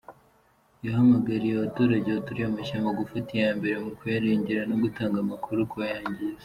[0.85, 6.39] Yahamagariye abaturage baturiye amashyamba gufata iya mbere mu kuyarengera no gutanga amakuru ku bayangiza.